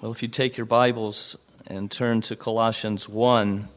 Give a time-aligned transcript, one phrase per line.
[0.00, 3.68] Well, if you take your Bibles and turn to Colossians 1,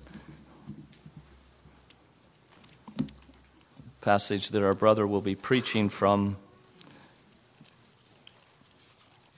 [4.00, 6.38] passage that our brother will be preaching from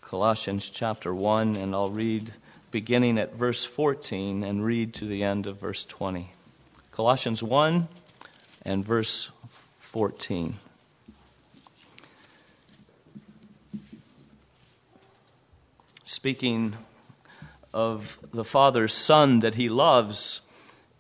[0.02, 2.32] Colossians chapter 1, and I'll read
[2.70, 6.34] beginning at verse 14 and read to the end of verse 20.
[6.92, 7.88] Colossians 1
[8.64, 9.32] and verse
[9.80, 10.60] 14.
[16.26, 16.76] Speaking
[17.72, 20.42] of the Father's Son that He loves,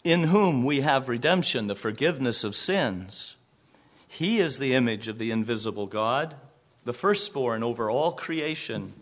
[0.04, 3.36] in whom we have redemption, the forgiveness of sins.
[4.08, 6.36] He is the image of the invisible God,
[6.84, 8.94] the firstborn over all creation.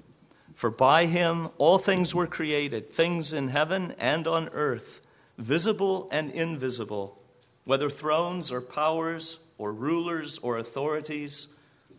[0.54, 5.02] For by him all things were created, things in heaven and on earth,
[5.38, 7.22] visible and invisible,
[7.66, 11.50] whether thrones or powers or rulers or authorities.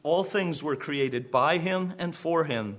[0.03, 2.79] All things were created by him and for him.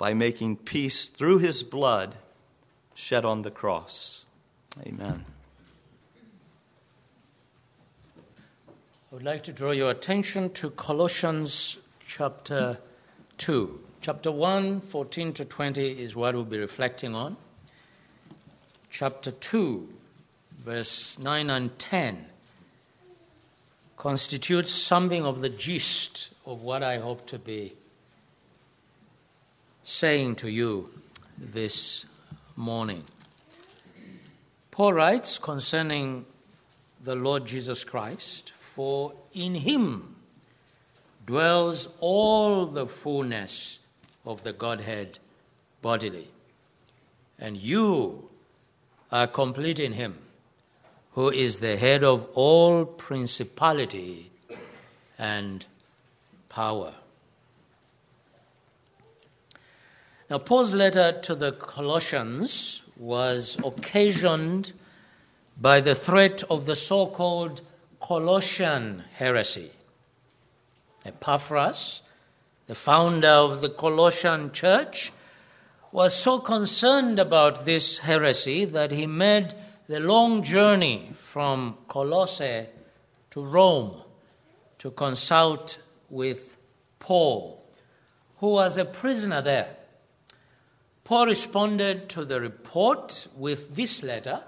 [0.00, 2.16] by making peace through his blood
[2.94, 4.24] shed on the cross.
[4.86, 5.26] Amen.
[8.16, 12.78] I would like to draw your attention to Colossians chapter
[13.36, 13.78] 2.
[14.00, 17.36] Chapter 1, 14 to 20 is what we'll be reflecting on.
[18.88, 19.86] Chapter 2,
[20.60, 22.24] verse 9 and 10
[23.98, 27.74] constitutes something of the gist of what I hope to be
[29.82, 30.90] saying to you
[31.38, 32.06] this
[32.56, 33.04] morning.
[34.70, 36.26] Paul writes concerning
[37.02, 40.16] the Lord Jesus Christ For in him
[41.26, 43.78] dwells all the fullness
[44.26, 45.18] of the Godhead
[45.82, 46.28] bodily,
[47.38, 48.28] and you
[49.10, 50.18] are complete in him,
[51.12, 54.30] who is the head of all principality
[55.18, 55.66] and
[56.48, 56.94] power.
[60.30, 64.72] Now, Paul's letter to the Colossians was occasioned
[65.60, 67.62] by the threat of the so called
[68.00, 69.72] Colossian heresy.
[71.04, 72.02] Epaphras,
[72.68, 75.12] the founder of the Colossian church,
[75.90, 79.52] was so concerned about this heresy that he made
[79.88, 82.66] the long journey from Colossae
[83.30, 84.00] to Rome
[84.78, 86.56] to consult with
[87.00, 87.64] Paul,
[88.36, 89.76] who was a prisoner there.
[91.10, 94.44] Paul responded to the report with this letter,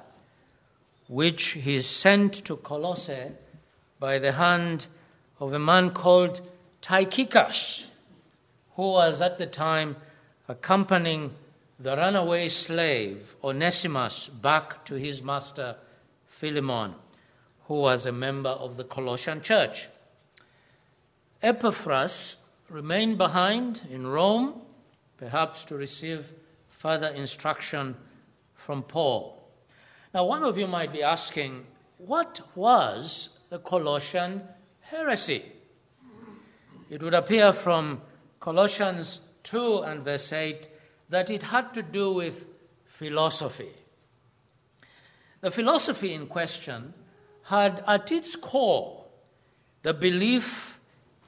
[1.09, 3.33] which he sent to Colossae
[3.99, 4.87] by the hand
[5.41, 6.41] of a man called
[6.81, 7.91] Tychicus,
[8.77, 9.97] who was at the time
[10.47, 11.33] accompanying
[11.81, 15.75] the runaway slave Onesimus back to his master
[16.29, 16.95] Philemon,
[17.67, 19.89] who was a member of the Colossian church.
[21.43, 22.37] Epaphras
[22.69, 24.63] remained behind in Rome,
[25.19, 26.33] perhaps to receive
[26.83, 27.95] further instruction
[28.57, 29.41] from Paul.
[30.13, 31.65] Now, one of you might be asking,
[31.97, 34.43] what was the Colossian
[34.81, 35.45] heresy?
[36.91, 38.01] It would appear from
[38.41, 40.69] Colossians 2 and verse 8
[41.09, 42.47] that it had to do with
[42.87, 43.71] philosophy.
[45.41, 46.95] The philosophy in question
[47.45, 49.05] had at its core
[49.83, 50.81] the belief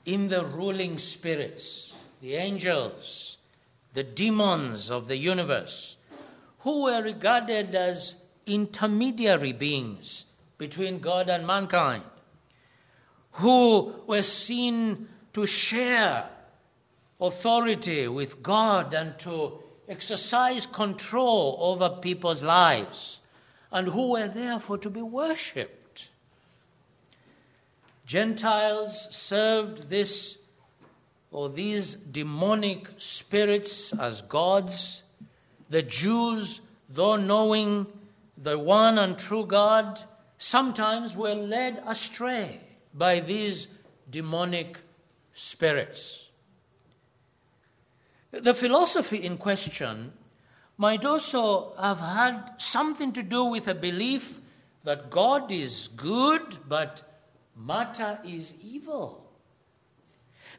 [0.04, 3.38] in the ruling spirits, the angels,
[3.94, 5.96] the demons of the universe,
[6.60, 8.16] who were regarded as
[8.46, 10.26] intermediary beings
[10.58, 12.04] between God and mankind,
[13.32, 16.28] who were seen to share
[17.20, 23.20] authority with God and to exercise control over people's lives,
[23.70, 26.08] and who were therefore to be worshipped.
[28.06, 30.38] Gentiles served this
[31.34, 35.02] or these demonic spirits as gods.
[35.68, 37.88] The Jews, though knowing
[38.38, 40.00] the one and true God,
[40.38, 42.60] sometimes were led astray
[42.94, 43.66] by these
[44.08, 44.78] demonic
[45.34, 46.28] spirits.
[48.30, 50.12] The philosophy in question
[50.78, 54.38] might also have had something to do with a belief
[54.84, 57.02] that God is good, but
[57.56, 59.23] matter is evil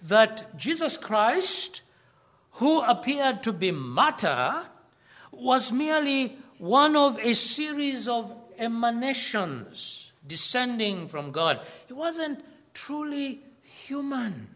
[0.04, 1.82] that Jesus Christ,
[2.54, 4.64] who appeared to be matter,
[5.32, 11.60] was merely one of a series of emanations descending from God.
[11.88, 12.44] He wasn't
[12.74, 14.48] truly human.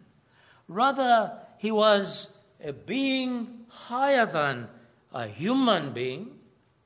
[0.68, 4.68] Rather, he was a being higher than
[5.14, 6.32] a human being,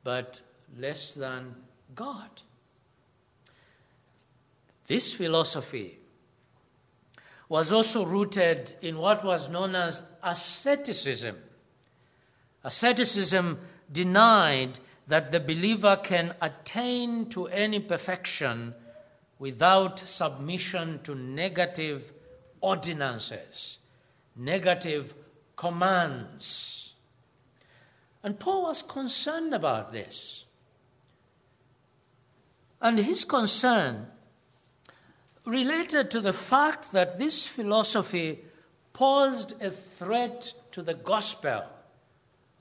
[0.03, 0.41] but
[0.77, 1.55] less than
[1.95, 2.29] God.
[4.87, 5.99] This philosophy
[7.53, 11.37] was also rooted in what was known as asceticism.
[12.63, 13.59] Asceticism
[13.91, 18.73] denied that the believer can attain to any perfection
[19.37, 22.11] without submission to negative
[22.59, 23.77] ordinances,
[24.35, 25.13] negative
[25.55, 26.95] commands.
[28.23, 30.45] And Paul was concerned about this.
[32.81, 34.07] And his concern
[35.45, 38.39] related to the fact that this philosophy
[38.93, 41.63] posed a threat to the gospel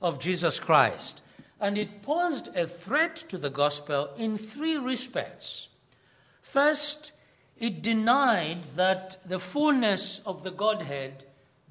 [0.01, 1.21] of Jesus Christ.
[1.59, 5.69] And it posed a threat to the gospel in three respects.
[6.41, 7.13] First,
[7.57, 11.23] it denied that the fullness of the Godhead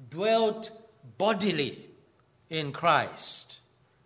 [0.09, 0.71] dwelt
[1.17, 1.85] bodily
[2.49, 3.59] in Christ.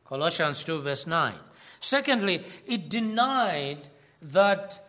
[0.06, 1.34] Colossians 2, verse 9.
[1.80, 3.88] Secondly, it denied
[4.22, 4.82] that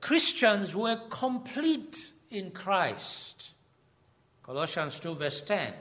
[0.00, 3.52] Christians were complete in Christ.
[4.42, 5.72] Colossians 2, verse 10.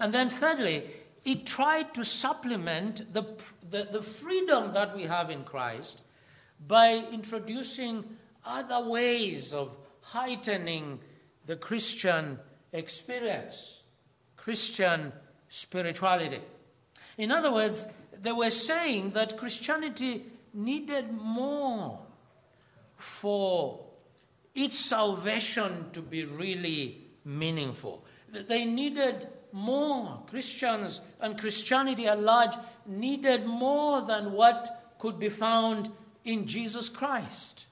[0.00, 0.84] And then, thirdly,
[1.24, 3.24] it tried to supplement the,
[3.70, 6.02] the, the, freedom that we have in Christ
[6.66, 8.04] by introducing
[8.44, 10.98] other ways of heightening
[11.46, 12.38] the Christian
[12.72, 13.82] experience,
[14.36, 15.12] Christian
[15.48, 16.40] spirituality.
[17.16, 17.86] In other words,
[18.20, 22.03] they were saying that Christianity needed more
[22.96, 23.84] for
[24.54, 28.04] its salvation to be really meaningful.
[28.30, 30.22] They needed more.
[30.28, 32.54] Christians and Christianity at large
[32.86, 35.90] needed more than what could be found
[36.24, 37.66] in Jesus Christ.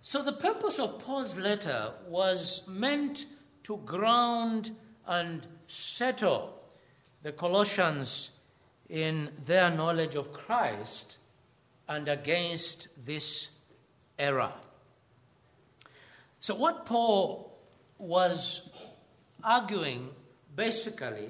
[0.00, 3.26] So, the purpose of Paul's letter was meant
[3.64, 4.70] to ground
[5.06, 6.60] and settle
[7.22, 8.30] the Colossians
[8.90, 11.16] in their knowledge of Christ
[11.88, 13.48] and against this
[14.18, 14.52] error.
[16.40, 17.58] So, what Paul
[17.98, 18.68] was
[19.42, 20.08] arguing
[20.54, 21.28] basically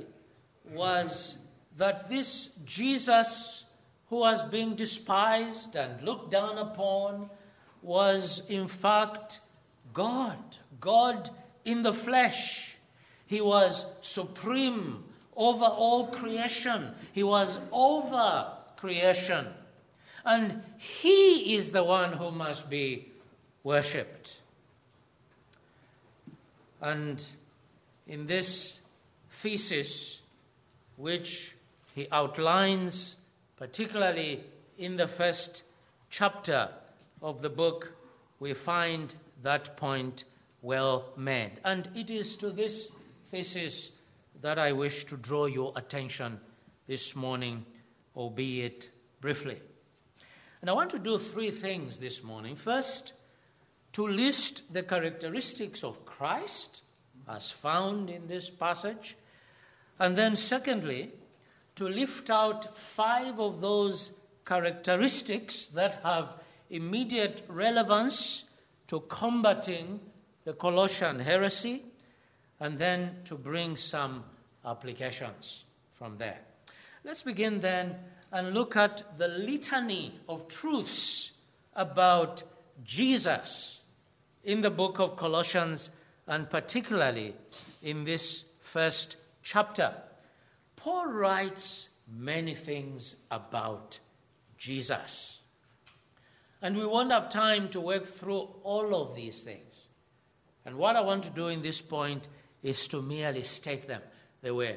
[0.72, 1.38] was
[1.76, 3.64] that this Jesus,
[4.08, 7.30] who was being despised and looked down upon,
[7.82, 9.40] was in fact
[9.92, 10.38] God,
[10.80, 11.30] God
[11.64, 12.76] in the flesh.
[13.26, 15.04] He was supreme
[15.36, 19.46] over all creation, He was over creation.
[20.24, 23.08] And He is the one who must be
[23.62, 24.40] worshipped.
[26.80, 27.24] And
[28.06, 28.78] in this
[29.30, 30.20] thesis,
[30.96, 31.54] which
[31.94, 33.16] he outlines,
[33.56, 34.42] particularly
[34.78, 35.62] in the first
[36.10, 36.68] chapter
[37.22, 37.94] of the book,
[38.40, 40.24] we find that point
[40.60, 41.52] well made.
[41.64, 42.90] And it is to this
[43.30, 43.92] thesis
[44.42, 46.40] that I wish to draw your attention
[46.86, 47.64] this morning,
[48.16, 49.60] albeit briefly.
[50.64, 52.56] And I want to do three things this morning.
[52.56, 53.12] First,
[53.92, 56.80] to list the characteristics of Christ
[57.28, 59.14] as found in this passage.
[59.98, 61.12] And then, secondly,
[61.76, 64.14] to lift out five of those
[64.46, 66.38] characteristics that have
[66.70, 68.44] immediate relevance
[68.86, 70.00] to combating
[70.44, 71.82] the Colossian heresy,
[72.58, 74.24] and then to bring some
[74.64, 76.40] applications from there.
[77.04, 77.96] Let's begin then
[78.34, 81.32] and look at the litany of truths
[81.76, 82.42] about
[82.82, 83.82] Jesus
[84.42, 85.88] in the book of Colossians
[86.26, 87.36] and particularly
[87.80, 89.94] in this first chapter.
[90.74, 94.00] Paul writes many things about
[94.58, 95.38] Jesus.
[96.60, 99.86] And we won't have time to work through all of these things.
[100.66, 102.26] And what I want to do in this point
[102.64, 104.02] is to merely state them.
[104.42, 104.74] They were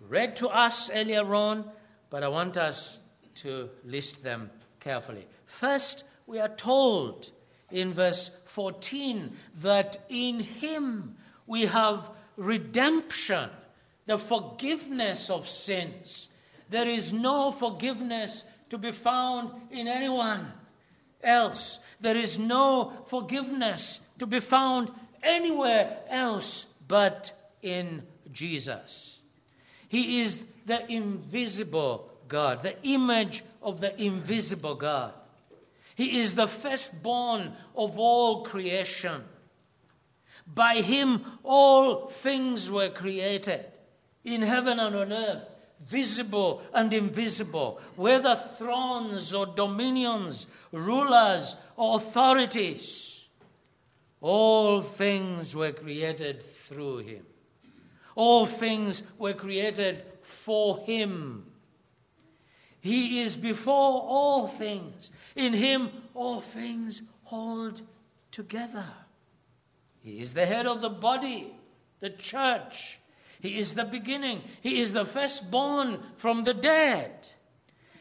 [0.00, 1.70] read to us earlier on,
[2.10, 2.98] but I want us
[3.36, 4.50] to list them
[4.80, 5.26] carefully.
[5.46, 7.30] First, we are told
[7.70, 13.50] in verse 14 that in Him we have redemption,
[14.06, 16.28] the forgiveness of sins.
[16.68, 20.52] There is no forgiveness to be found in anyone
[21.22, 21.78] else.
[22.00, 24.90] There is no forgiveness to be found
[25.22, 28.02] anywhere else but in
[28.32, 29.19] Jesus.
[29.90, 35.12] He is the invisible God, the image of the invisible God.
[35.96, 39.24] He is the firstborn of all creation.
[40.46, 43.66] By him all things were created,
[44.22, 45.42] in heaven and on earth,
[45.84, 53.28] visible and invisible, whether thrones or dominions, rulers or authorities.
[54.20, 57.26] All things were created through him.
[58.14, 61.46] All things were created for him.
[62.80, 65.10] He is before all things.
[65.36, 67.82] In him, all things hold
[68.32, 68.86] together.
[70.00, 71.52] He is the head of the body,
[72.00, 72.98] the church.
[73.40, 74.42] He is the beginning.
[74.60, 77.28] He is the firstborn from the dead.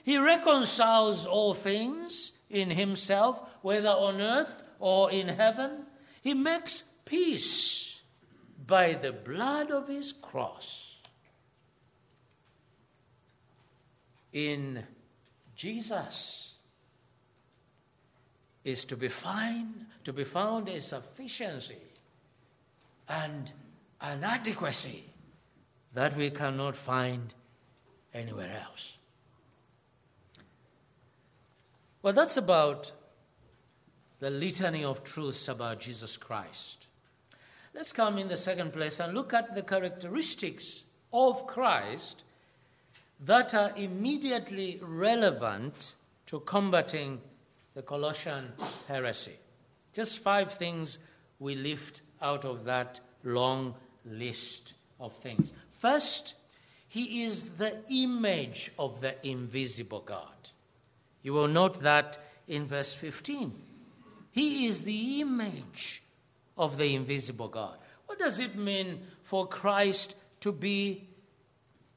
[0.04, 5.86] He reconciles all things in himself, whether on earth or in heaven.
[6.22, 7.89] He makes peace
[8.70, 10.98] by the blood of his cross.
[14.32, 14.84] In
[15.56, 16.54] Jesus
[18.64, 21.82] is to be find, to be found a sufficiency
[23.08, 23.52] and
[24.02, 25.04] an adequacy
[25.94, 27.34] that we cannot find
[28.14, 28.98] anywhere else.
[32.04, 32.92] Well, that's about
[34.20, 36.79] the litany of truths about Jesus Christ.
[37.74, 42.24] Let's come in the second place and look at the characteristics of Christ
[43.26, 45.96] that are immediately relevant
[46.28, 47.22] to combating
[47.76, 48.52] the Colossian
[48.88, 49.38] heresy.
[49.94, 51.00] Just five things
[51.40, 55.54] we lift out of that long list of things.
[55.72, 56.36] First,
[56.88, 60.50] he is the image of the invisible God.
[61.22, 63.54] You will note that in verse 15.
[64.32, 66.02] He is the image
[66.60, 67.78] of the invisible God.
[68.06, 71.08] What does it mean for Christ to be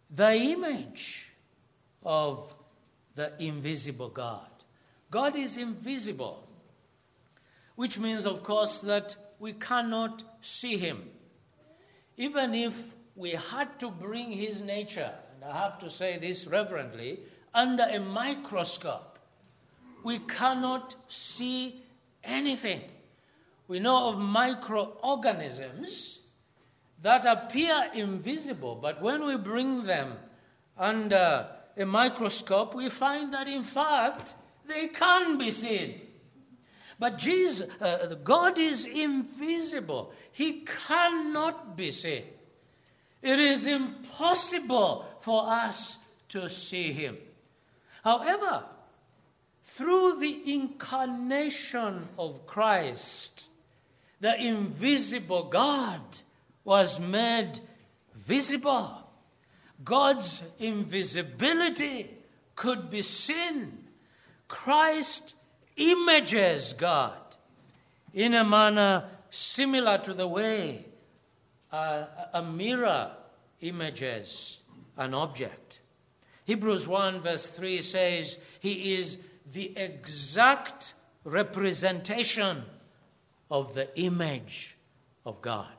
[0.09, 1.33] the image
[2.05, 2.55] of
[3.17, 4.47] the invisible God?
[5.11, 6.49] God is invisible,
[7.75, 11.03] which means, of course, that we cannot see him.
[12.17, 17.19] Even if we had to bring his nature, and I have to say this reverently,
[17.53, 19.19] under a microscope,
[20.05, 21.83] we cannot see
[22.23, 22.83] anything.
[23.73, 26.21] We know of microorganisms
[27.01, 30.13] that appear invisible, but when we bring them
[30.77, 34.35] under a microscope, we find that in fact
[34.69, 36.03] they can be seen.
[36.99, 40.13] But Jesus, uh, God is invisible.
[40.33, 42.25] He cannot be seen.
[43.23, 45.97] It is impossible for us
[46.29, 47.17] to see him.
[48.05, 48.65] However,
[49.65, 53.49] through the incarnation of Christ,
[54.23, 56.01] the invisible God
[56.63, 57.59] was made
[58.15, 59.11] visible.
[59.83, 62.09] God's invisibility
[62.55, 63.79] could be seen.
[64.47, 65.35] Christ
[65.77, 67.19] images God
[68.15, 70.87] in a manner similar to the way
[71.73, 73.11] a, mirror
[73.61, 74.61] images
[74.97, 75.81] an object.
[76.45, 79.19] Hebrews 1, verse 3 says, He is
[79.53, 82.63] the exact representation
[83.53, 84.75] of the image
[85.27, 85.77] of God.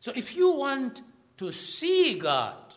[0.00, 1.02] So if you want
[1.36, 2.74] to see God,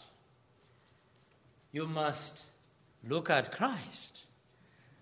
[1.72, 2.48] you must
[3.08, 4.26] look at Christ.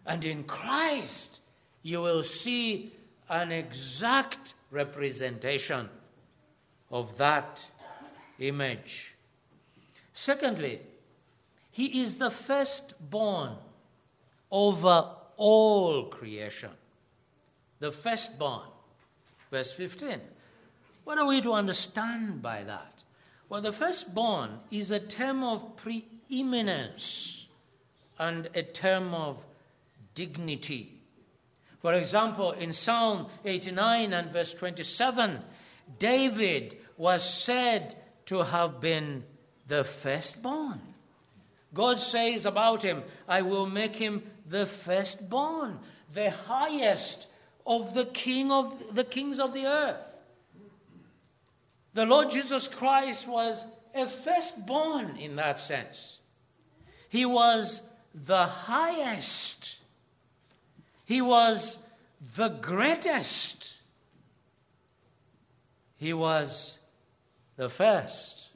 [0.06, 1.42] And in Christ,
[1.82, 2.94] you will see
[3.28, 5.90] an exact representation
[6.92, 7.68] of that
[8.38, 9.16] image.
[10.14, 10.80] Secondly,
[11.72, 13.54] he is the firstborn
[14.52, 16.70] over all creation.
[17.80, 18.70] The firstborn.
[19.56, 20.20] Verse 15.
[21.06, 23.04] What are we to understand by that?
[23.48, 27.48] Well, the firstborn is a term of preeminence
[28.20, 29.46] and a term of
[30.14, 31.00] dignity.
[31.80, 35.40] For example, in Psalm 89 and verse 27,
[36.00, 37.96] David was said
[38.26, 39.24] to have been
[39.70, 40.82] the firstborn.
[41.74, 45.80] God says about him, I will make him the firstborn,
[46.14, 47.28] the highest
[47.66, 50.14] of the king of the kings of the earth.
[51.94, 56.20] The Lord Jesus Christ was a firstborn in that sense.
[57.10, 57.82] He was
[58.14, 59.78] the highest
[61.06, 61.80] he was
[62.36, 63.76] the greatest.
[65.98, 66.80] He was
[67.56, 68.50] the first.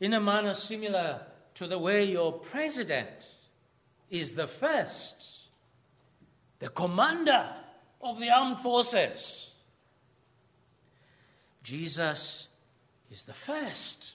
[0.00, 1.22] In a manner similar
[1.54, 3.36] to the way your president
[4.10, 5.40] is the first,
[6.58, 7.48] the commander
[8.00, 9.50] of the armed forces.
[11.62, 12.48] Jesus
[13.10, 14.12] is the first.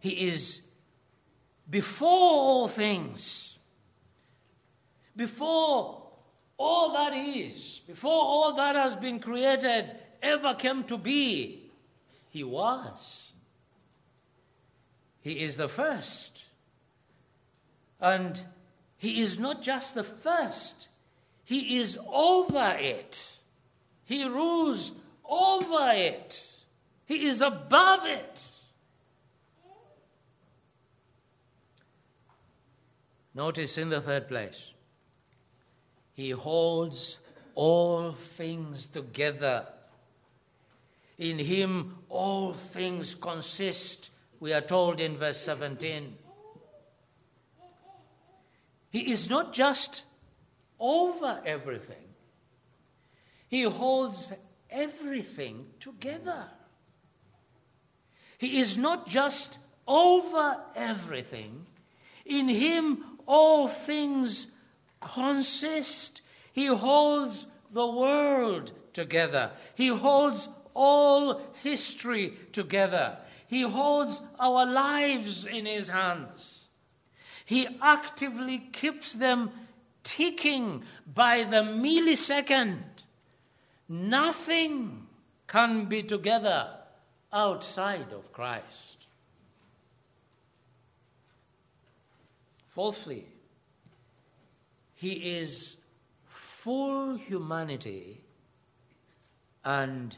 [0.00, 0.62] He is
[1.68, 3.58] before all things,
[5.14, 6.02] before
[6.56, 11.70] all that is, before all that has been created ever came to be.
[12.30, 13.32] He was.
[15.20, 16.44] He is the first.
[18.00, 18.42] And
[18.96, 20.88] He is not just the first,
[21.44, 23.38] He is over it.
[24.04, 24.92] He rules
[25.28, 26.56] over it.
[27.06, 28.46] He is above it.
[33.34, 34.72] Notice in the third place,
[36.14, 37.18] He holds
[37.54, 39.66] all things together.
[41.18, 46.16] In Him, all things consist, we are told in verse 17.
[48.90, 50.02] He is not just
[50.78, 51.96] over everything,
[53.48, 54.32] He holds
[54.70, 56.46] everything together.
[58.38, 61.66] He is not just over everything,
[62.24, 64.46] in Him all things
[65.00, 66.22] consist.
[66.52, 69.50] He holds the world together.
[69.74, 73.18] He holds all history together.
[73.46, 76.59] He holds our lives in His hands.
[77.50, 79.50] He actively keeps them
[80.04, 82.84] ticking by the millisecond.
[83.88, 85.08] Nothing
[85.48, 86.68] can be together
[87.32, 88.98] outside of Christ.
[92.68, 93.26] Fourthly,
[94.94, 95.76] he is
[96.26, 98.20] full humanity
[99.64, 100.16] and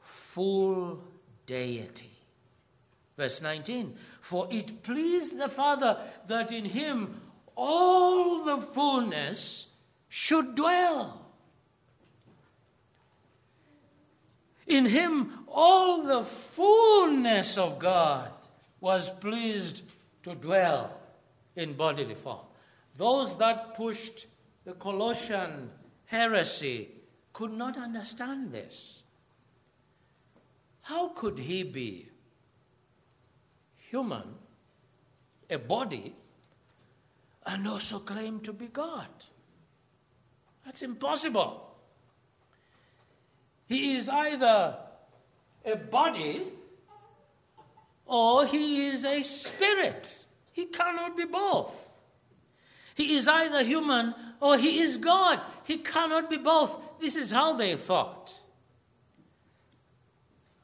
[0.00, 1.00] full
[1.46, 2.10] deity.
[3.16, 3.96] Verse 19
[4.26, 7.20] For it pleased the Father that in him
[7.54, 9.68] all the fullness
[10.08, 11.30] should dwell.
[14.66, 18.32] In him all the fullness of God
[18.80, 19.84] was pleased
[20.24, 20.98] to dwell
[21.54, 22.46] in bodily form.
[22.96, 24.26] Those that pushed
[24.64, 25.70] the Colossian
[26.06, 26.88] heresy
[27.32, 29.04] could not understand this.
[30.80, 32.08] How could he be
[33.96, 34.28] human,
[35.48, 36.14] a body,
[37.46, 39.08] and also claim to be God?
[40.64, 41.62] That's impossible.
[43.66, 44.76] He is either
[45.64, 46.42] a body
[48.04, 50.24] or he is a spirit.
[50.52, 51.92] He cannot be both.
[52.94, 55.40] He is either human or he is God.
[55.64, 56.78] He cannot be both.
[57.00, 58.40] This is how they thought.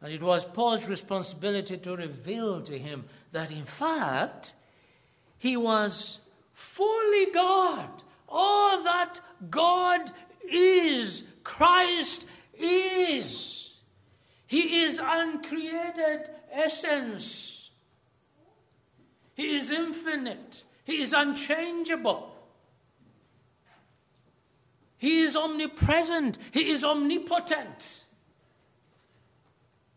[0.02, 4.54] And it was Paul's responsibility to reveal to him that, in fact,
[5.38, 6.20] he was
[6.52, 7.88] fully God.
[8.28, 10.10] All that God
[10.48, 13.74] is, Christ is.
[14.46, 17.70] He is uncreated essence.
[19.34, 20.64] He is infinite.
[20.84, 22.28] He is unchangeable.
[24.98, 26.38] He is omnipresent.
[26.52, 28.04] He is omnipotent.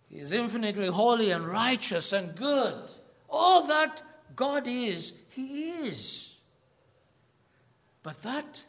[0.10, 2.90] He is infinitely holy and righteous and good.
[3.36, 4.02] All that
[4.34, 6.36] God is, He is.
[8.02, 8.64] But that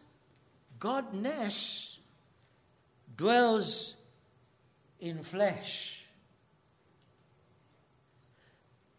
[0.80, 1.98] Godness
[3.16, 3.94] dwells
[4.98, 6.02] in flesh.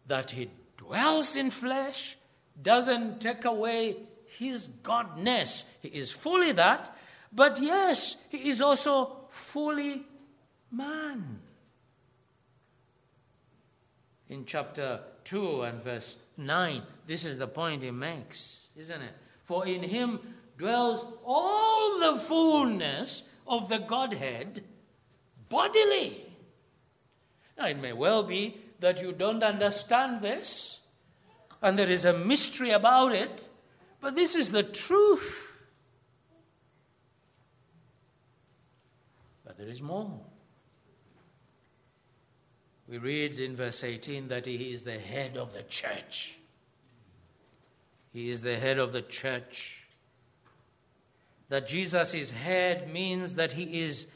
[0.06, 2.16] That He dwells in flesh
[2.62, 3.96] doesn't take away
[4.38, 5.64] his godness.
[5.80, 6.96] He is fully that,
[7.32, 10.04] but yes, he is also fully
[10.70, 11.40] man.
[14.28, 19.12] In chapter 2 and verse 9, this is the point he makes, isn't it?
[19.44, 20.20] For in him
[20.56, 24.64] dwells all the fullness of the Godhead
[25.50, 26.24] bodily.
[27.58, 30.78] Now, it may well be that you don't understand this,
[31.60, 33.50] and there is a mystery about it,
[34.00, 35.46] but this is the truth.
[39.44, 40.27] But there is more.
[42.88, 46.38] We read in verse 18 that he is the head of the church.
[48.14, 49.86] He is the head of the church.
[51.50, 54.06] That Jesus is head means that he is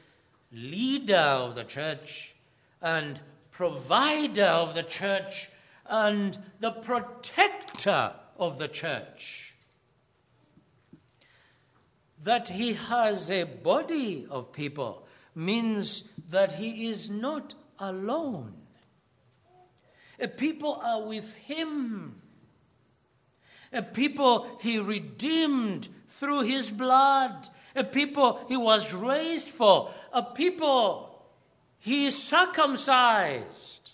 [0.51, 2.35] leader of the church
[2.81, 5.51] and provider of the church
[5.87, 9.55] and the protector of the church.
[12.23, 18.55] That he has a body of people means that he is not alone.
[20.23, 22.15] A people are with him.
[23.73, 27.49] A people he redeemed through his blood.
[27.75, 29.91] A people he was raised for.
[30.13, 31.25] A people
[31.81, 33.91] he circumcised.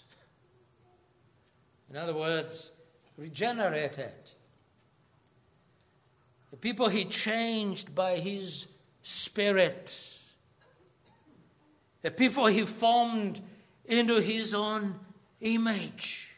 [1.89, 2.73] In other words,
[3.17, 4.13] regenerated.
[6.51, 8.67] The people he changed by his
[9.03, 10.21] spirit.
[12.05, 13.41] a people he formed
[13.87, 15.01] into his own
[15.41, 16.37] image,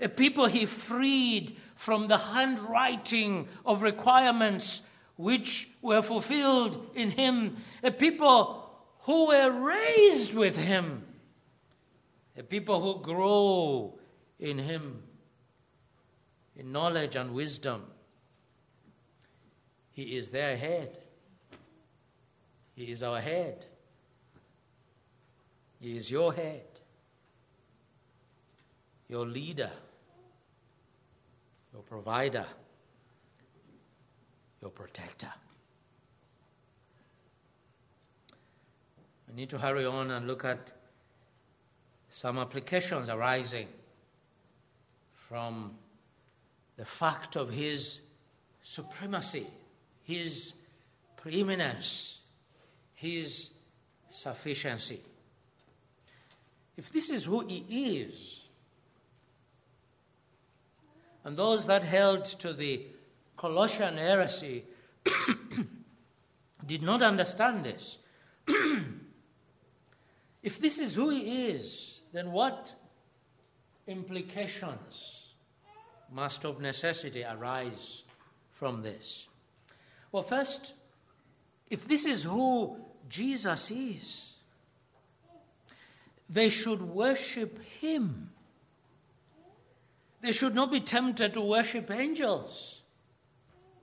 [0.00, 4.82] a people he freed from the handwriting of requirements
[5.16, 11.04] which were fulfilled in him, a people who were raised with him,
[12.36, 13.98] a people who grow
[14.38, 15.02] in him
[16.56, 17.84] in knowledge and wisdom.
[19.92, 20.98] He is their head.
[22.74, 23.66] He is our head.
[25.80, 26.66] He is your head,
[29.08, 29.70] your leader,
[31.72, 32.46] your provider,
[34.60, 35.32] your protector.
[39.28, 40.72] We need to hurry on and look at
[42.08, 43.68] some applications arising
[45.12, 45.72] from
[46.76, 48.00] the fact of his
[48.62, 49.46] supremacy,
[50.04, 50.54] his
[51.16, 52.20] preeminence,
[52.94, 53.50] his
[54.10, 55.00] sufficiency.
[56.76, 58.43] If this is who he is,
[61.24, 62.82] and those that held to the
[63.36, 64.64] Colossian heresy
[66.66, 67.98] did not understand this.
[70.42, 72.74] if this is who he is, then what
[73.86, 75.28] implications
[76.12, 78.04] must of necessity arise
[78.52, 79.28] from this?
[80.12, 80.74] Well, first,
[81.70, 82.76] if this is who
[83.08, 84.36] Jesus is,
[86.28, 88.30] they should worship him.
[90.24, 92.80] They should not be tempted to worship angels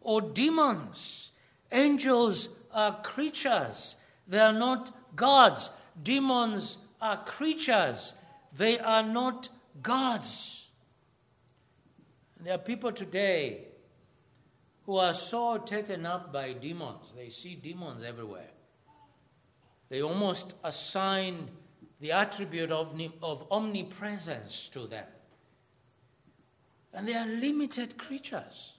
[0.02, 1.30] or demons.
[1.72, 5.70] Angels are creatures, they are not gods.
[6.02, 8.16] Demons are creatures,
[8.58, 9.50] they are not
[9.84, 10.70] gods.
[12.40, 13.66] There are people today
[14.88, 18.50] who are so taken up by demons, they see demons everywhere.
[19.90, 21.52] They almost assign
[22.00, 25.06] the attribute of, of omnipresence to them.
[26.94, 28.74] And they are limited creatures.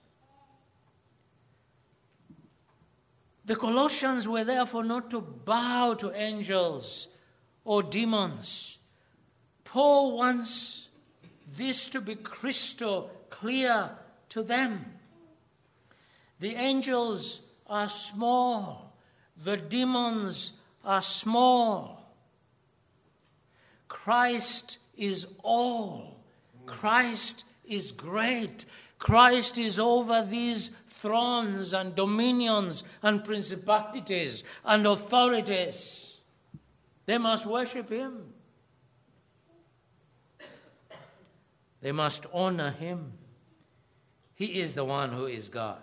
[3.45, 7.07] The Colossians were therefore not to bow to angels
[7.65, 8.77] or demons.
[9.63, 10.87] Paul wants
[11.57, 13.89] this to be crystal clear
[14.29, 14.85] to them.
[16.39, 18.95] The angels are small,
[19.43, 21.99] the demons are small.
[23.87, 26.19] Christ is all.
[26.65, 28.65] Christ is great.
[28.99, 36.21] Christ is over these thrones and dominions and principalities and authorities.
[37.05, 38.33] They must worship Him.
[41.81, 43.11] They must honor Him.
[44.35, 45.81] He is the one who is God.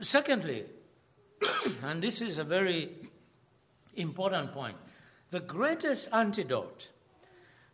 [0.00, 0.64] Secondly,
[1.82, 2.90] and this is a very
[3.94, 4.76] important point,
[5.30, 6.88] the greatest antidote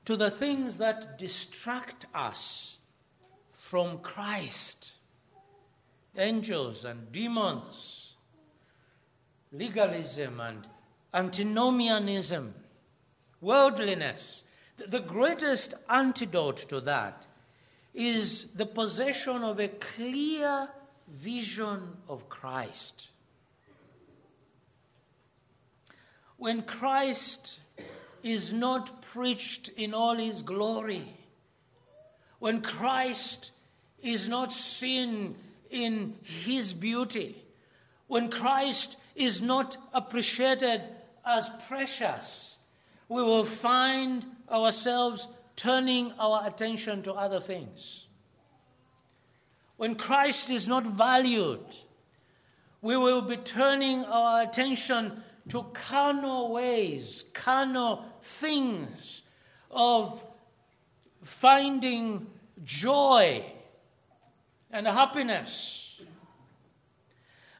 [0.05, 2.79] to the things that distract us
[3.53, 4.93] from Christ
[6.19, 8.17] angels and demons,
[9.51, 10.67] legalism and
[11.15, 12.55] antinomianism,
[13.41, 14.45] worldliness.
[14.89, 17.27] The greatest antidote to that
[17.95, 20.69] is the possession of a clear
[21.09, 23.09] vision of Christ.
[26.37, 27.61] When Christ
[28.23, 31.05] is not preached in all his glory,
[32.39, 33.51] when Christ
[34.03, 35.37] is not seen
[35.71, 37.37] in his beauty,
[38.07, 40.83] when Christ is not appreciated
[41.25, 42.59] as precious,
[43.09, 48.07] we will find ourselves turning our attention to other things.
[49.77, 51.65] When Christ is not valued,
[52.81, 59.23] we will be turning our attention to carnal ways, carnal things
[59.71, 60.25] of
[61.23, 62.27] finding
[62.65, 63.45] joy
[64.71, 66.01] and happiness.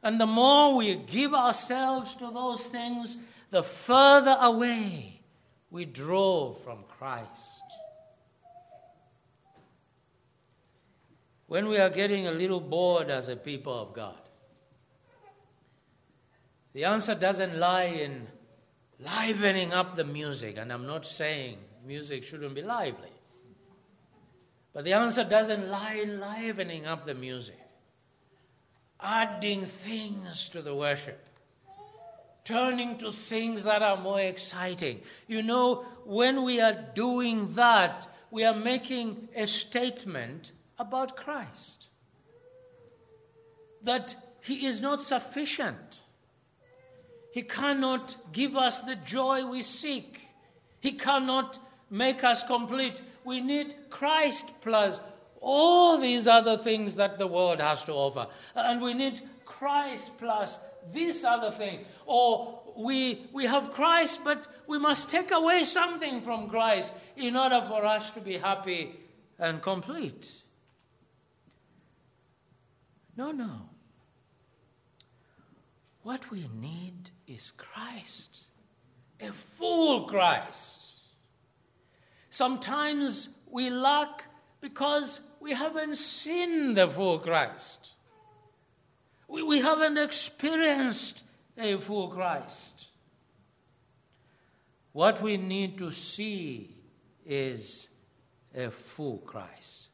[0.01, 3.17] And the more we give ourselves to those things,
[3.51, 5.21] the further away
[5.71, 7.61] we draw from Christ.
[11.47, 14.22] When we are getting a little bored as a people of God,
[16.73, 18.27] the answer doesn't lie in
[18.99, 23.09] livening up the music, and I'm not saying music shouldn't be lively.
[24.73, 27.59] But the answer doesn't lie in livening up the music,
[28.99, 31.23] adding things to the worship,
[32.43, 35.01] turning to things that are more exciting.
[35.27, 41.89] You know, when we are doing that, we are making a statement about Christ
[43.83, 46.01] that he is not sufficient.
[47.33, 50.21] He cannot give us the joy we seek.
[50.81, 51.57] He cannot
[51.89, 53.01] make us complete.
[53.25, 55.01] We need Christ plus
[55.41, 58.27] all these other things that the world has to offer.
[58.53, 60.59] And we need Christ plus
[60.91, 61.85] this other thing.
[62.05, 67.65] Or we, we have Christ, but we must take away something from Christ in order
[67.67, 68.91] for us to be happy
[69.39, 70.31] and complete.
[73.17, 73.69] No, no.
[76.03, 78.45] What we need is Christ,
[79.19, 80.79] a full Christ.
[82.29, 84.25] Sometimes we lack
[84.61, 87.93] because we haven't seen the full Christ.
[89.27, 91.23] We, we haven't experienced
[91.57, 92.87] a full Christ.
[94.93, 96.75] What we need to see
[97.25, 97.89] is
[98.55, 99.87] a full Christ.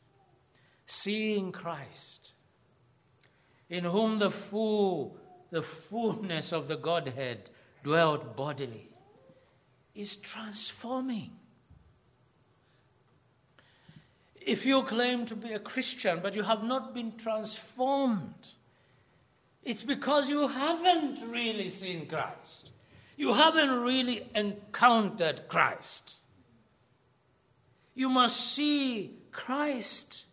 [0.86, 2.34] Seeing Christ,
[3.70, 5.18] in whom the full,
[5.52, 7.50] the fullness of the Godhead
[7.84, 8.90] dwelt bodily,
[9.96, 11.32] is transforming.
[14.42, 18.50] If you claim to be a Christian but you have not been transformed,
[19.64, 22.72] it's because you haven't really seen Christ.
[23.18, 26.16] You haven't really encountered Christ.
[27.94, 30.26] You must see Christ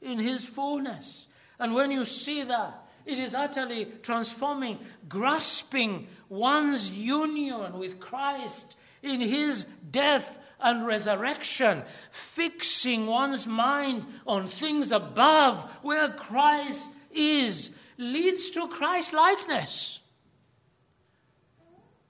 [0.00, 1.26] in his fullness.
[1.58, 9.20] And when you see that, it is utterly transforming, grasping one's union with Christ in
[9.20, 18.68] his death and resurrection, fixing one's mind on things above where Christ is, leads to
[18.68, 20.00] Christ likeness.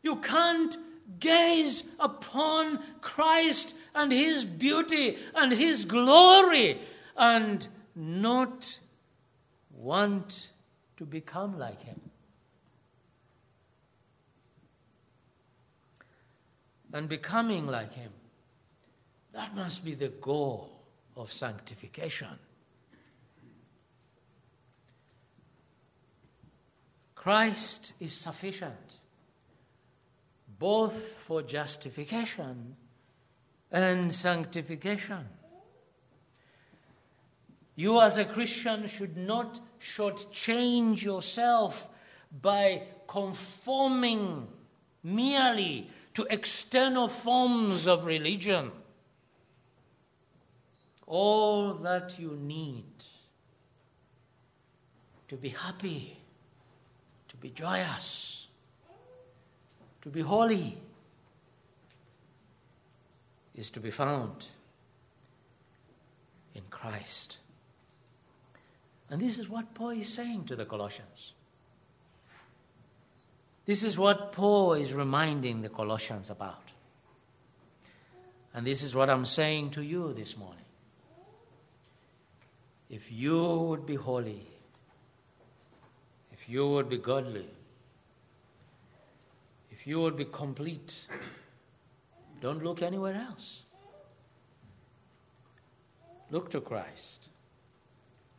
[0.03, 0.77] You can't
[1.19, 6.79] gaze upon Christ and his beauty and his glory
[7.17, 8.79] and not
[9.71, 10.49] want
[11.03, 12.01] to become like him.
[16.93, 18.12] And becoming like him,
[19.33, 20.71] that must be the goal
[21.17, 22.38] of sanctification.
[27.17, 29.01] Christ is sufficient
[30.61, 32.77] both for justification
[33.73, 35.27] and sanctification.
[37.75, 41.88] You, as a Christian, should not shortchange yourself
[42.40, 44.49] by conforming
[45.03, 48.71] merely to external forms of religion.
[51.07, 52.85] All that you need
[55.29, 56.16] to be happy,
[57.29, 58.47] to be joyous,
[60.03, 60.79] to be holy
[63.55, 64.47] is to be found
[66.55, 67.38] in Christ.
[69.12, 71.35] And this is what Paul is saying to the Colossians.
[73.66, 76.72] This is what Paul is reminding the Colossians about.
[78.55, 80.64] And this is what I'm saying to you this morning.
[82.88, 84.46] If you would be holy,
[86.33, 87.51] if you would be godly,
[89.70, 91.07] if you would be complete,
[92.40, 93.61] don't look anywhere else.
[96.31, 97.29] Look to Christ.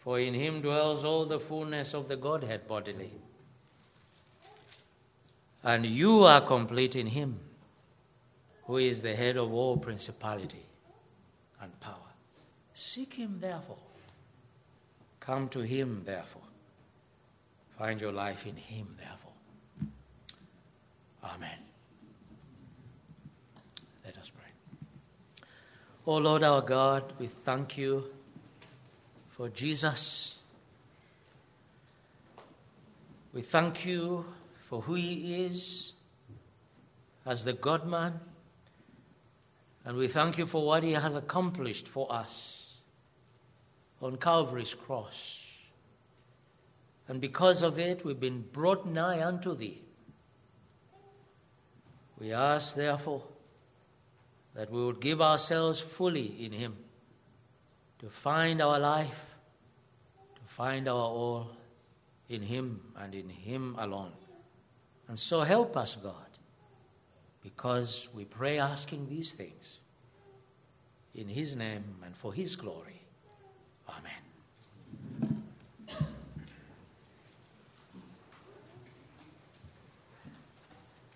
[0.04, 3.12] For in him dwells all the fullness of the Godhead bodily.
[5.64, 7.40] And you are complete in him,
[8.66, 10.66] who is the head of all principality
[11.62, 11.96] and power.
[12.76, 13.78] Seek him, therefore.
[15.22, 16.42] Come to him, therefore.
[17.78, 19.32] Find your life in him, therefore.
[21.24, 21.60] Amen.
[24.04, 25.48] Let us pray.
[26.06, 28.04] O oh Lord our God, we thank you
[29.36, 30.36] for Jesus.
[33.34, 34.26] We thank you
[34.70, 35.94] for who he is
[37.26, 38.20] as the God man.
[39.86, 42.78] And we thank you for what he has accomplished for us
[44.02, 45.44] on Calvary's cross.
[47.08, 49.82] And because of it, we've been brought nigh unto thee.
[52.20, 53.24] We ask, therefore,
[54.54, 56.76] that we would give ourselves fully in Him
[58.04, 59.36] to find our life,
[60.36, 61.52] to find our all
[62.28, 64.12] in Him and in Him alone.
[65.08, 66.38] And so help us, God,
[67.42, 69.84] because we pray asking these things
[71.16, 73.00] in His name and for His glory.